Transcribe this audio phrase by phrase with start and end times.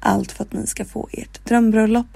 [0.00, 2.06] allt för att ni ska få ert drömbröllop.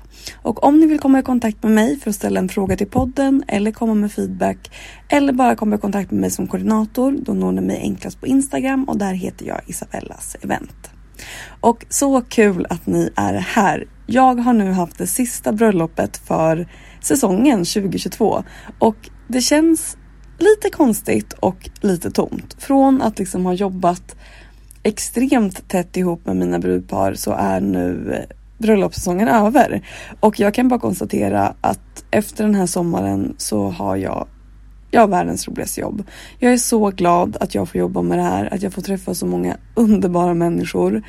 [0.43, 2.87] Och om ni vill komma i kontakt med mig för att ställa en fråga till
[2.87, 4.71] podden eller komma med feedback
[5.09, 8.27] eller bara komma i kontakt med mig som koordinator, då når ni mig enklast på
[8.27, 10.91] Instagram och där heter jag Isabellas event.
[11.61, 13.89] Och så kul att ni är här.
[14.07, 16.69] Jag har nu haft det sista bröllopet för
[17.01, 18.45] säsongen 2022
[18.79, 19.97] och det känns
[20.39, 22.57] lite konstigt och lite tomt.
[22.59, 24.17] Från att liksom ha jobbat
[24.85, 28.17] extremt tätt ihop med mina brudpar så är nu
[28.59, 29.87] bröllopssäsongen över.
[30.21, 34.27] Och jag kan bara konstatera att efter den här sommaren så har jag
[34.91, 36.03] jag har världens roligaste jobb.
[36.39, 39.15] Jag är så glad att jag får jobba med det här, att jag får träffa
[39.15, 41.03] så många underbara människor.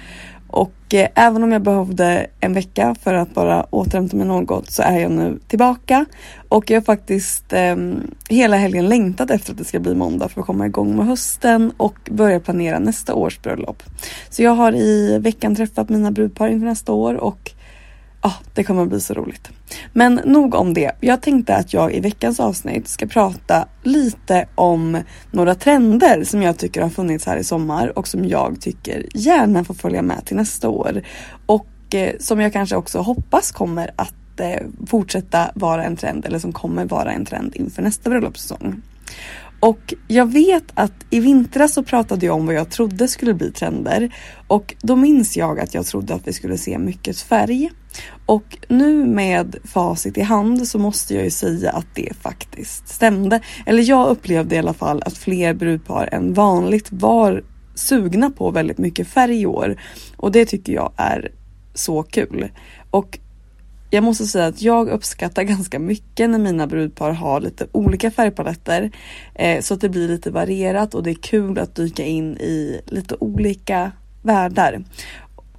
[0.55, 4.81] Och eh, även om jag behövde en vecka för att bara återhämta mig något så
[4.81, 6.05] är jag nu tillbaka.
[6.49, 7.75] Och jag har faktiskt eh,
[8.29, 11.71] hela helgen längtat efter att det ska bli måndag för att komma igång med hösten
[11.77, 13.83] och börja planera nästa års bröllop.
[14.29, 17.51] Så jag har i veckan träffat mina brudpar inför nästa år och
[18.25, 19.49] Ja, ah, det kommer bli så roligt.
[19.93, 20.91] Men nog om det.
[20.99, 26.57] Jag tänkte att jag i veckans avsnitt ska prata lite om några trender som jag
[26.57, 30.35] tycker har funnits här i sommar och som jag tycker gärna får följa med till
[30.35, 31.01] nästa år.
[31.45, 36.39] Och eh, som jag kanske också hoppas kommer att eh, fortsätta vara en trend eller
[36.39, 38.81] som kommer vara en trend inför nästa bröllopssäsong.
[39.59, 43.51] Och jag vet att i vintras så pratade jag om vad jag trodde skulle bli
[43.51, 44.15] trender
[44.47, 47.71] och då minns jag att jag trodde att vi skulle se mycket färg.
[48.25, 53.39] Och nu med facit i hand så måste jag ju säga att det faktiskt stämde.
[53.65, 57.43] Eller jag upplevde i alla fall att fler brudpar än vanligt var
[57.75, 59.81] sugna på väldigt mycket färg i år.
[60.17, 61.31] Och det tycker jag är
[61.73, 62.49] så kul.
[62.91, 63.19] Och
[63.89, 68.91] jag måste säga att jag uppskattar ganska mycket när mina brudpar har lite olika färgpaletter.
[69.35, 72.81] Eh, så att det blir lite varierat och det är kul att dyka in i
[72.85, 73.91] lite olika
[74.21, 74.83] världar.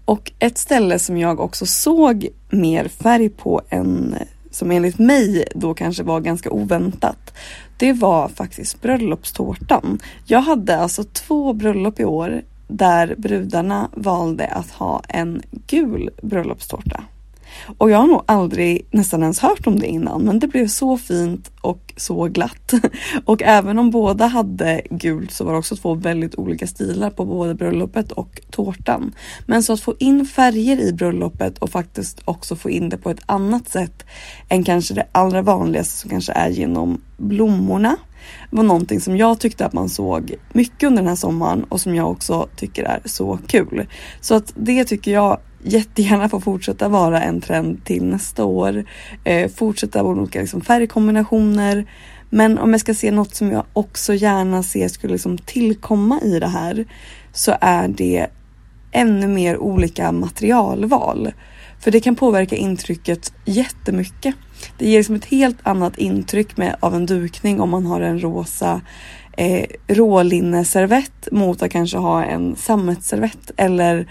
[0.07, 4.15] Och ett ställe som jag också såg mer färg på än
[4.51, 7.35] som enligt mig då kanske var ganska oväntat.
[7.77, 9.99] Det var faktiskt bröllopstårtan.
[10.27, 17.05] Jag hade alltså två bröllop i år där brudarna valde att ha en gul bröllopstårta.
[17.79, 20.99] Och jag har nog aldrig nästan ens hört om det innan men det blev så
[20.99, 22.73] fint och så glatt.
[23.25, 27.25] Och även om båda hade gult så var det också två väldigt olika stilar på
[27.25, 29.15] både bröllopet och tårtan.
[29.47, 33.11] Men så att få in färger i bröllopet och faktiskt också få in det på
[33.11, 34.07] ett annat sätt
[34.49, 37.97] än kanske det allra vanligaste som kanske är genom blommorna
[38.51, 41.95] var någonting som jag tyckte att man såg mycket under den här sommaren och som
[41.95, 43.87] jag också tycker är så kul.
[44.21, 48.85] Så att det tycker jag jättegärna få fortsätta vara en trend till nästa år.
[49.25, 51.87] Eh, fortsätta olika liksom, färgkombinationer.
[52.31, 56.39] Men om jag ska se något som jag också gärna ser skulle liksom tillkomma i
[56.41, 56.85] det här
[57.33, 58.27] så är det
[58.93, 61.33] ännu mer olika materialval.
[61.81, 64.35] För det kan påverka intrycket jättemycket.
[64.79, 68.23] Det ger liksom ett helt annat intryck med, av en dukning om man har en
[68.23, 68.81] rosa
[69.37, 74.09] eh, rålinneservett mot att kanske ha en sammetsservett eller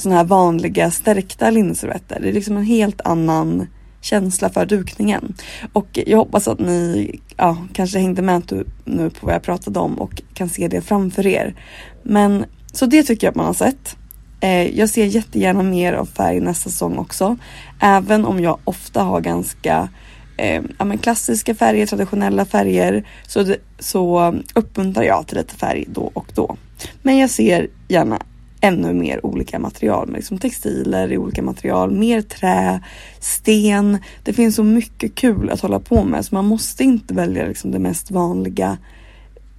[0.00, 2.20] såna här vanliga stärkta linneservetter.
[2.20, 3.66] Det är liksom en helt annan
[4.00, 5.34] känsla för dukningen.
[5.72, 9.98] Och jag hoppas att ni ja, kanske hängde med nu på vad jag pratade om
[9.98, 11.54] och kan se det framför er.
[12.02, 13.96] Men så det tycker jag att man har sett.
[14.40, 17.36] Eh, jag ser jättegärna mer av färg nästa säsong också.
[17.80, 19.88] Även om jag ofta har ganska
[20.36, 25.84] eh, ja, men klassiska färger, traditionella färger så, det, så uppmuntrar jag till lite färg
[25.88, 26.56] då och då.
[27.02, 28.22] Men jag ser gärna
[28.60, 32.80] ännu mer olika material, liksom textiler i olika material, mer trä,
[33.20, 33.98] sten.
[34.24, 37.70] Det finns så mycket kul att hålla på med så man måste inte välja liksom
[37.70, 38.78] det mest vanliga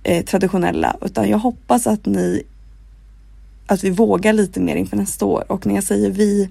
[0.04, 2.44] eh, traditionella utan jag hoppas att ni
[3.66, 6.50] att vi vågar lite mer inför nästa år och när jag säger vi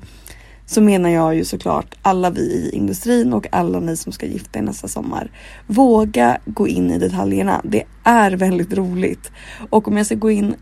[0.66, 4.58] så menar jag ju såklart alla vi i industrin och alla ni som ska gifta
[4.58, 5.30] er nästa sommar.
[5.66, 7.60] Våga gå in i detaljerna.
[7.64, 9.30] Det är väldigt roligt.
[9.70, 10.54] Och om jag ska gå in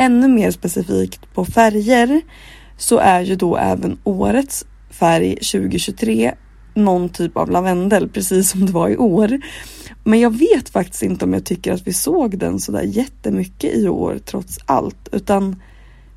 [0.00, 2.20] ännu mer specifikt på färger
[2.76, 6.34] så är ju då även årets färg 2023
[6.74, 9.40] någon typ av lavendel precis som det var i år.
[10.04, 13.88] Men jag vet faktiskt inte om jag tycker att vi såg den sådär jättemycket i
[13.88, 15.62] år trots allt utan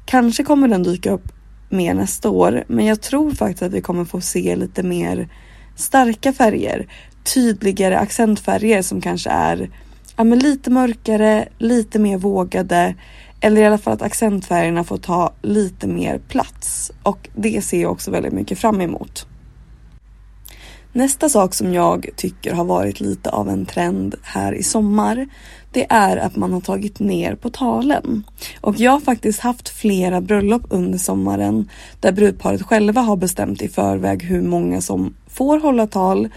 [0.06, 1.32] kanske kommer den dyka upp
[1.70, 5.30] mer nästa år men jag tror faktiskt att vi kommer få se lite mer
[5.76, 6.88] starka färger,
[7.34, 9.70] tydligare accentfärger som kanske är
[10.18, 12.96] ja, men lite mörkare, lite mer vågade
[13.44, 17.92] eller i alla fall att accentfärgerna får ta lite mer plats och det ser jag
[17.92, 19.28] också väldigt mycket fram emot.
[20.94, 25.28] Nästa sak som jag tycker har varit lite av en trend här i sommar
[25.72, 28.24] det är att man har tagit ner på talen.
[28.62, 31.70] Och jag har faktiskt haft flera bröllop under sommaren
[32.00, 36.30] där brudparet själva har bestämt i förväg hur många som får hålla tal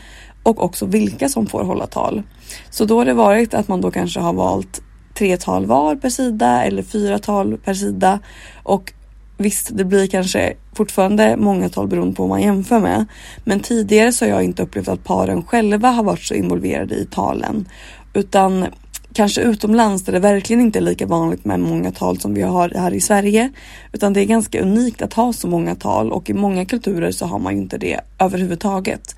[0.42, 2.22] och också vilka som får hålla tal.
[2.70, 4.82] Så då har det varit att man då kanske har valt
[5.18, 8.20] tre tal var per sida eller fyra tal per sida
[8.62, 8.92] och
[9.38, 13.06] Visst, det blir kanske fortfarande många tal beroende på vad man jämför med.
[13.44, 17.06] Men tidigare så har jag inte upplevt att paren själva har varit så involverade i
[17.06, 17.68] talen.
[18.14, 18.66] Utan
[19.12, 22.68] kanske utomlands där det verkligen inte är lika vanligt med många tal som vi har
[22.68, 23.52] här i Sverige.
[23.92, 27.26] Utan det är ganska unikt att ha så många tal och i många kulturer så
[27.26, 29.16] har man ju inte det överhuvudtaget.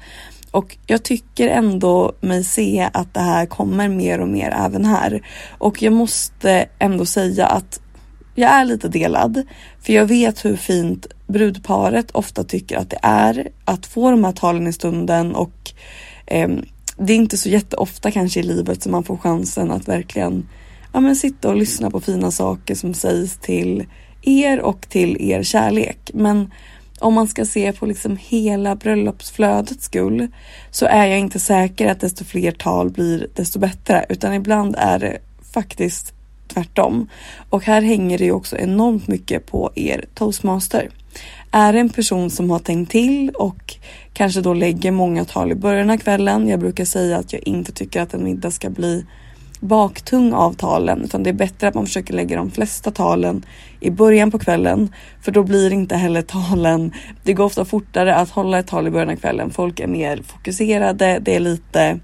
[0.51, 5.27] Och jag tycker ändå mig se att det här kommer mer och mer även här.
[5.59, 7.81] Och jag måste ändå säga att
[8.35, 9.43] jag är lite delad.
[9.81, 14.33] För jag vet hur fint brudparet ofta tycker att det är att få de här
[14.33, 15.73] talen i stunden och
[16.27, 16.49] eh,
[16.97, 20.49] det är inte så jätteofta kanske i livet som man får chansen att verkligen
[20.93, 23.87] ja, men sitta och lyssna på fina saker som sägs till
[24.23, 26.11] er och till er kärlek.
[26.15, 26.51] Men
[27.01, 30.29] om man ska se på liksom hela bröllopsflödets skull
[30.71, 34.99] så är jag inte säker att desto fler tal blir desto bättre utan ibland är
[34.99, 35.19] det
[35.53, 36.13] faktiskt
[36.49, 37.09] tvärtom.
[37.51, 40.89] Och här hänger det ju också enormt mycket på er toastmaster.
[41.51, 43.77] Är det en person som har tänkt till och
[44.13, 46.49] kanske då lägger många tal i början av kvällen.
[46.49, 49.05] Jag brukar säga att jag inte tycker att en middag ska bli
[49.61, 53.45] baktung av talen utan det är bättre att man försöker lägga de flesta talen
[53.81, 58.31] i början på kvällen för då blir inte heller talen, det går ofta fortare att
[58.31, 59.51] hålla ett tal i början av kvällen.
[59.51, 62.01] Folk är mer fokuserade, det är lite,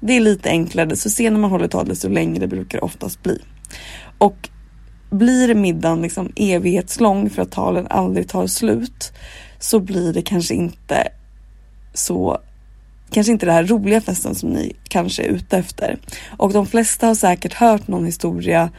[0.00, 3.22] det är lite enklare så sen när man håller talet desto längre brukar det oftast
[3.22, 3.42] bli.
[4.18, 4.48] Och
[5.10, 9.12] blir middagen liksom evighetslång för att talen aldrig tar slut
[9.58, 11.08] så blir det kanske inte
[11.94, 12.38] så
[13.10, 15.98] kanske inte den här roliga festen som ni kanske är ute efter.
[16.36, 18.70] Och de flesta har säkert hört någon historia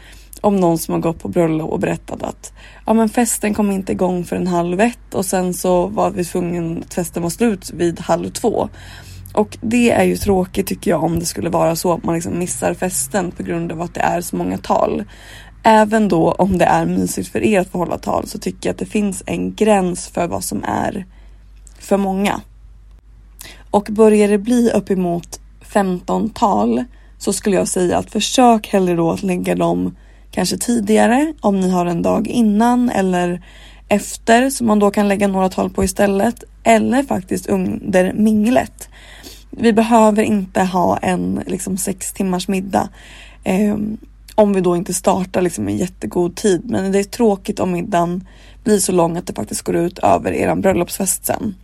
[0.41, 2.53] om någon som har gått på bröllop och berättat att
[2.85, 6.25] ja, men festen kom inte igång för en halv ett och sen så var vi
[6.25, 8.69] tvungna att festen var slut vid halv två.
[9.33, 12.39] Och det är ju tråkigt tycker jag om det skulle vara så att man liksom
[12.39, 15.03] missar festen på grund av att det är så många tal.
[15.63, 18.73] Även då om det är mysigt för er att få hålla tal så tycker jag
[18.73, 21.05] att det finns en gräns för vad som är
[21.79, 22.41] för många.
[23.71, 26.83] Och börjar det bli uppemot 15 tal
[27.17, 29.95] så skulle jag säga att försök hellre då att lägga dem
[30.31, 33.41] kanske tidigare om ni har en dag innan eller
[33.87, 38.89] efter som man då kan lägga några tal på istället eller faktiskt under minglet.
[39.49, 42.89] Vi behöver inte ha en liksom sex timmars middag.
[43.43, 43.77] Eh,
[44.35, 46.61] Om vi då inte startar liksom i jättegod tid.
[46.65, 48.27] Men det är tråkigt om middagen
[48.63, 51.55] blir så lång att det faktiskt går ut över eran bröllopsfest sen.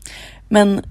[0.49, 0.81] Men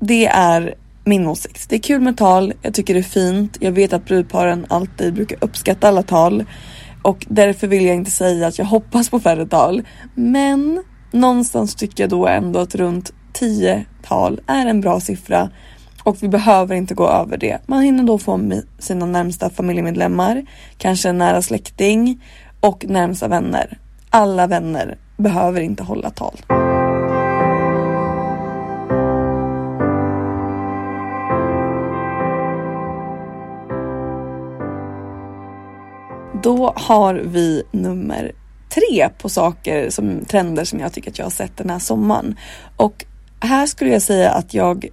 [0.00, 0.74] det är
[1.04, 1.68] min åsikt.
[1.68, 3.56] Det är kul med tal, jag tycker det är fint.
[3.60, 6.44] Jag vet att brudparen alltid brukar uppskatta alla tal.
[7.02, 9.82] Och därför vill jag inte säga att jag hoppas på färre tal.
[10.14, 15.50] Men någonstans tycker jag då ändå att runt 10 tal är en bra siffra.
[16.04, 17.58] Och vi behöver inte gå över det.
[17.66, 20.46] Man hinner då få sina närmsta familjemedlemmar,
[20.78, 22.24] kanske en nära släkting
[22.60, 23.78] och närmsta vänner.
[24.10, 26.36] Alla vänner behöver inte hålla tal.
[36.48, 38.32] Då har vi nummer
[38.74, 42.36] tre på saker som trender som jag tycker att jag har sett den här sommaren.
[42.76, 43.04] Och
[43.40, 44.88] här skulle jag säga att jag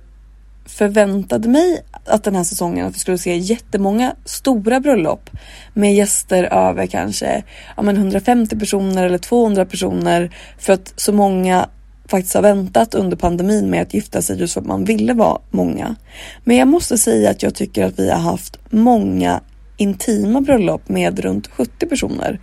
[0.65, 5.29] förväntade mig att den här säsongen att vi skulle se jättemånga stora bröllop
[5.73, 7.43] med gäster över kanske
[7.77, 11.69] ja, men 150 personer eller 200 personer för att så många
[12.07, 15.41] faktiskt har väntat under pandemin med att gifta sig just för att man ville vara
[15.51, 15.95] många.
[16.43, 19.41] Men jag måste säga att jag tycker att vi har haft många
[19.77, 22.39] intima bröllop med runt 70 personer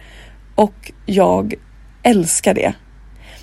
[0.54, 1.54] och jag
[2.02, 2.74] älskar det.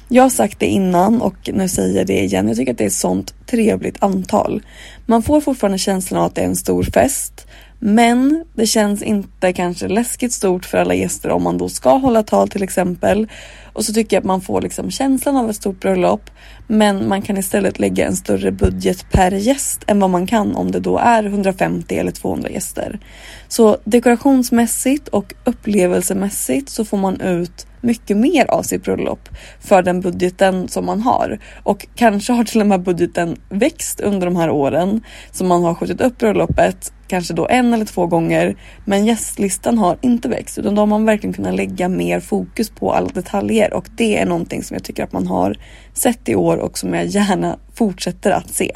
[0.08, 2.48] Jag har sagt det innan och nu säger jag det igen.
[2.48, 4.62] Jag tycker att det är ett sånt trevligt antal.
[5.06, 7.48] Man får fortfarande känslan av att det är en stor fest,
[7.80, 12.24] men det känns inte kanske läskigt stort för alla gäster om man då ska hålla
[12.24, 13.28] tal till exempel.
[13.74, 16.30] Och så tycker jag att man får liksom känslan av ett stort bröllop.
[16.68, 20.72] Men man kan istället lägga en större budget per gäst än vad man kan om
[20.72, 23.00] det då är 150 eller 200 gäster.
[23.48, 30.02] Så dekorationsmässigt och upplevelsemässigt så får man ut mycket mer av sitt bröllop för den
[30.02, 31.40] budgeten som man har.
[31.64, 35.76] Och kanske har till och med budgeten växt under de här åren som man har
[35.76, 38.56] skjutit upp bröllopet kanske då en eller två gånger.
[38.86, 42.94] Men gästlistan har inte växt utan då har man verkligen kunnat lägga mer fokus på
[42.94, 45.58] alla detaljer och det är någonting som jag tycker att man har
[45.94, 48.72] sett i år och som jag gärna fortsätter att se.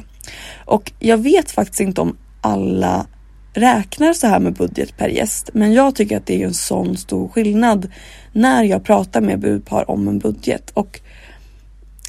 [0.66, 3.06] Och jag vet faktiskt inte om alla
[3.54, 5.50] räknar så här med budget per gäst.
[5.54, 7.92] Men jag tycker att det är en sån stor skillnad
[8.32, 10.72] när jag pratar med budpar om en budget.
[10.74, 11.02] Och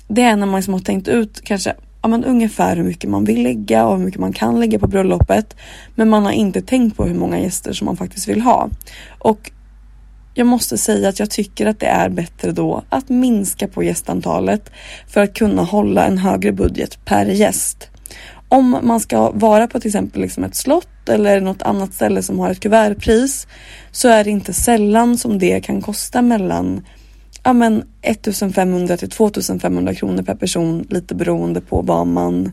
[0.08, 1.74] det är när man liksom har tänkt ut kanske
[2.04, 4.86] ja, men ungefär hur mycket man vill lägga och hur mycket man kan lägga på
[4.86, 5.56] bröllopet.
[5.94, 8.68] Men man har inte tänkt på hur många gäster som man faktiskt vill ha.
[9.18, 9.50] Och
[10.34, 14.70] jag måste säga att jag tycker att det är bättre då att minska på gästantalet
[15.08, 17.88] för att kunna hålla en högre budget per gäst.
[18.48, 22.38] Om man ska vara på till exempel liksom ett slott eller något annat ställe som
[22.38, 23.46] har ett kuvertpris
[23.90, 26.82] så är det inte sällan som det kan kosta mellan
[27.44, 32.50] ja, men 1500 till 2500 kronor per person lite beroende på vad man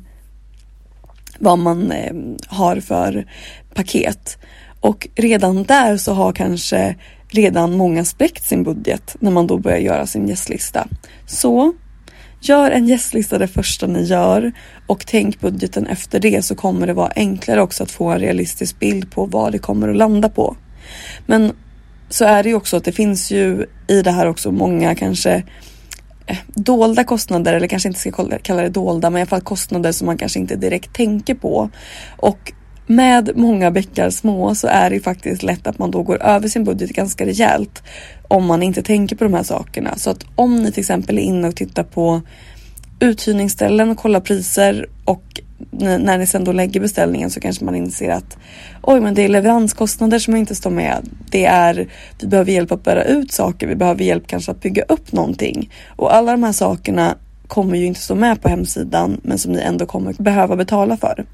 [1.39, 2.13] vad man eh,
[2.47, 3.27] har för
[3.73, 4.37] paket.
[4.79, 6.95] Och redan där så har kanske
[7.27, 10.87] redan många spräckt sin budget när man då börjar göra sin gästlista.
[11.25, 11.73] Så
[12.43, 14.51] Gör en gästlista det första ni gör
[14.87, 18.79] och tänk budgeten efter det så kommer det vara enklare också att få en realistisk
[18.79, 20.55] bild på vad det kommer att landa på.
[21.25, 21.53] Men
[22.11, 25.43] så är det ju också att det finns ju i det här också många kanske
[26.25, 29.91] eh, dolda kostnader eller kanske inte ska kalla det dolda men i alla fall kostnader
[29.91, 31.69] som man kanske inte direkt tänker på.
[32.17, 32.53] Och
[32.87, 36.63] med många bäckar små så är det faktiskt lätt att man då går över sin
[36.63, 37.83] budget ganska rejält
[38.27, 39.97] om man inte tänker på de här sakerna.
[39.97, 42.21] Så att om ni till exempel är inne och tittar på
[43.01, 48.09] uthyrningsställen och kollar priser och när ni sen då lägger beställningen så kanske man inser
[48.09, 48.37] att
[48.81, 51.09] oj men det är leveranskostnader som inte står med.
[51.29, 51.87] Det är,
[52.19, 55.71] vi behöver hjälp att bära ut saker, vi behöver hjälp kanske att bygga upp någonting.
[55.95, 57.15] Och alla de här sakerna
[57.47, 61.25] kommer ju inte stå med på hemsidan men som ni ändå kommer behöva betala för.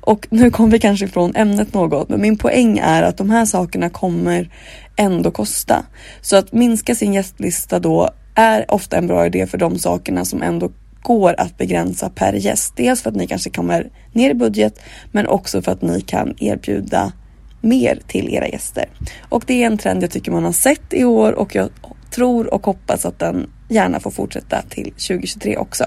[0.00, 3.44] Och nu kommer vi kanske ifrån ämnet något men min poäng är att de här
[3.44, 4.50] sakerna kommer
[4.96, 5.84] ändå kosta.
[6.20, 10.42] Så att minska sin gästlista då är ofta en bra idé för de sakerna som
[10.42, 10.70] ändå
[11.08, 12.72] går att begränsa per gäst.
[12.76, 14.80] Dels för att ni kanske kommer ner i budget
[15.12, 17.12] men också för att ni kan erbjuda
[17.60, 18.84] mer till era gäster.
[19.28, 21.70] Och det är en trend jag tycker man har sett i år och jag
[22.10, 25.84] tror och hoppas att den gärna får fortsätta till 2023 också.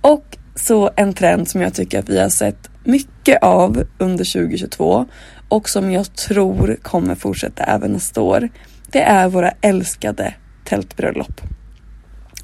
[0.00, 5.06] Och så en trend som jag tycker att vi har sett mycket av under 2022
[5.48, 8.48] och som jag tror kommer fortsätta även nästa år.
[8.92, 11.40] Det är våra älskade tältbröllop.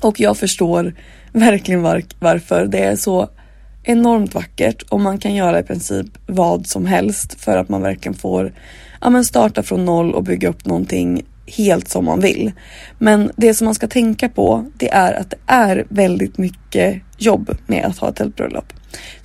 [0.01, 0.95] Och jag förstår
[1.39, 2.67] verkligen var varför.
[2.67, 3.29] Det är så
[3.83, 8.15] enormt vackert och man kan göra i princip vad som helst för att man verkligen
[8.15, 8.53] får
[9.01, 12.53] ja, men starta från noll och bygga upp någonting helt som man vill.
[12.99, 17.57] Men det som man ska tänka på det är att det är väldigt mycket jobb
[17.67, 18.73] med att ha ett tältbröllop.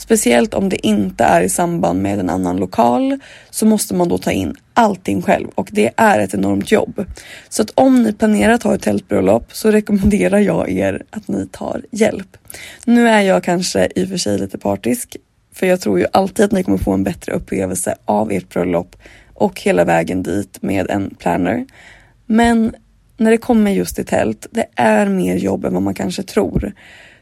[0.10, 4.18] Speciellt om det inte är i samband med en annan lokal så måste man då
[4.18, 7.06] ta in allting själv och det är ett enormt jobb.
[7.50, 11.48] Så att om ni planerar att ha ett tältbröllop så rekommenderar jag er att ni
[11.52, 12.38] tar hjälp.
[12.86, 15.18] Nu är jag kanske i och för sig lite partisk
[15.54, 18.96] för jag tror ju alltid att ni kommer få en bättre upplevelse av ert bröllop
[19.34, 21.66] och hela vägen dit med en planner.
[22.26, 22.76] Men
[23.18, 26.74] när det kommer just till tält, det är mer jobb än vad man kanske tror.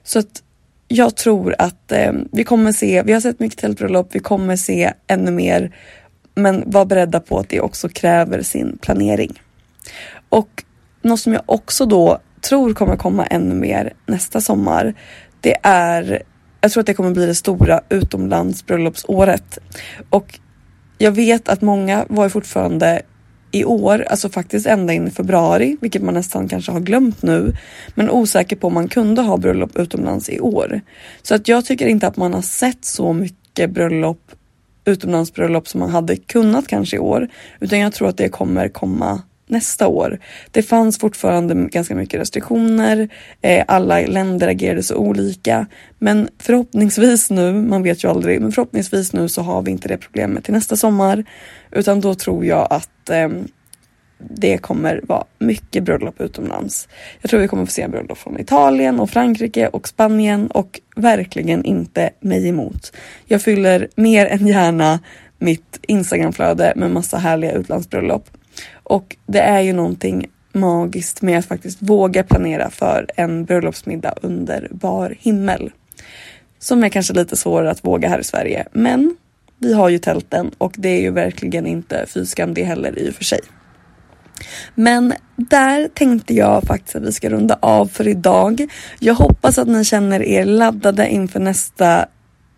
[0.04, 0.44] Så att
[0.88, 4.94] jag tror att eh, vi kommer se, vi har sett mycket tältbröllop, vi kommer se
[5.08, 5.76] ännu mer.
[6.36, 9.42] Men var beredda på att det också kräver sin planering.
[10.30, 10.64] Och
[11.02, 14.94] något som jag också då tror kommer komma ännu mer nästa sommar,
[15.42, 16.24] det är,
[16.62, 19.60] jag tror att det kommer bli det stora utomlandsbröllopsåret.
[20.10, 20.40] Och
[20.98, 23.02] jag vet att många var ju fortfarande
[23.52, 27.54] i år, alltså faktiskt ända in i februari, vilket man nästan kanske har glömt nu,
[27.96, 30.82] men osäker på om man kunde ha bröllop utomlands i år.
[31.22, 34.32] Så att jag tycker inte att man har sett så mycket bröllop,
[34.86, 37.28] utomlandsbröllop som man hade kunnat kanske i år,
[37.60, 40.20] utan jag tror att det kommer komma nästa år.
[40.52, 43.10] Det fanns fortfarande ganska mycket restriktioner.
[43.42, 45.66] Eh, alla länder agerade så olika.
[46.00, 49.98] Men förhoppningsvis nu, man vet ju aldrig, men förhoppningsvis nu så har vi inte det
[49.98, 51.26] problemet till nästa sommar.
[51.72, 53.30] Utan då tror jag att eh,
[54.20, 56.88] det kommer vara mycket bröllop utomlands.
[57.22, 61.66] Jag tror vi kommer få se bröllop från Italien och Frankrike och Spanien och verkligen
[61.66, 62.94] inte mig emot.
[63.26, 65.00] Jag fyller mer än gärna
[65.40, 68.37] mitt Instagramflöde med massa härliga utlandsbröllop.
[68.90, 74.68] Och det är ju någonting magiskt med att faktiskt våga planera för en bröllopsmiddag under
[74.72, 75.72] bar himmel.
[76.60, 78.68] Som är kanske lite svårare att våga här i Sverige.
[78.72, 79.16] Men
[79.60, 83.14] vi har ju tälten och det är ju verkligen inte fyskam det heller i och
[83.14, 83.40] för sig.
[84.76, 88.68] Men där tänkte jag faktiskt att vi ska runda av för idag.
[89.00, 92.06] Jag hoppas att ni känner er laddade inför nästa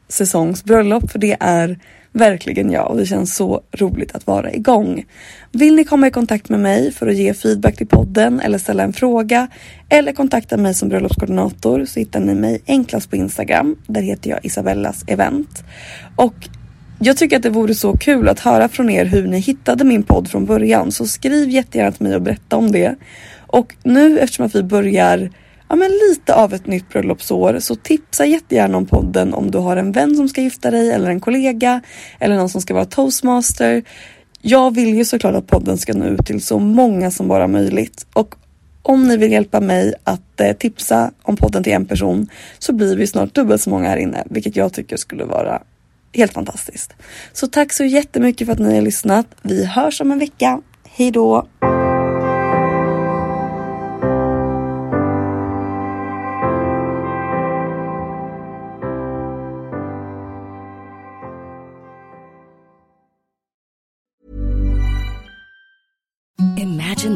[0.07, 1.79] säsongs bröllop för det är
[2.13, 5.05] verkligen jag och det känns så roligt att vara igång.
[5.51, 8.83] Vill ni komma i kontakt med mig för att ge feedback till podden eller ställa
[8.83, 9.47] en fråga
[9.89, 13.75] eller kontakta mig som bröllopskoordinator så hittar ni mig enklast på Instagram.
[13.87, 15.63] Där heter jag Isabellas event.
[16.15, 16.49] Och
[16.99, 20.03] jag tycker att det vore så kul att höra från er hur ni hittade min
[20.03, 22.95] podd från början så skriv jättegärna till mig och berätta om det.
[23.47, 25.29] Och nu eftersom att vi börjar
[25.69, 29.77] ja, men lite av ett nytt bröllopsår så tipsa jättegärna om podden om du har
[29.77, 31.81] en vän som ska gifta dig eller en kollega
[32.19, 33.83] eller någon som ska vara toastmaster.
[34.41, 38.05] Jag vill ju såklart att podden ska nå ut till så många som bara möjligt
[38.13, 38.35] och
[38.81, 42.27] om ni vill hjälpa mig att eh, tipsa om podden till en person
[42.59, 45.61] så blir vi snart dubbelt så många här inne, vilket jag tycker skulle vara
[46.13, 46.93] helt fantastiskt.
[47.33, 49.27] Så tack så jättemycket för att ni har lyssnat.
[49.41, 50.61] Vi hörs om en vecka.
[50.83, 51.47] Hej då!